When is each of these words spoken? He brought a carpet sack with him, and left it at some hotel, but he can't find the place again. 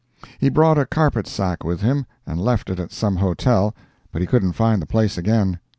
He 0.39 0.49
brought 0.49 0.79
a 0.79 0.87
carpet 0.87 1.27
sack 1.27 1.63
with 1.63 1.81
him, 1.81 2.07
and 2.25 2.41
left 2.41 2.71
it 2.71 2.79
at 2.79 2.91
some 2.91 3.17
hotel, 3.17 3.75
but 4.11 4.19
he 4.19 4.25
can't 4.27 4.55
find 4.55 4.81
the 4.81 4.87
place 4.87 5.15
again. 5.15 5.59